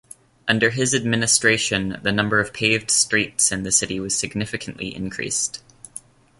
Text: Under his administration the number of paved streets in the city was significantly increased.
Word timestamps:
Under 0.47 0.71
his 0.71 0.95
administration 0.95 1.99
the 2.01 2.11
number 2.11 2.39
of 2.39 2.53
paved 2.53 2.89
streets 2.89 3.51
in 3.51 3.61
the 3.61 3.71
city 3.71 3.99
was 3.99 4.17
significantly 4.17 4.95
increased. 4.95 5.61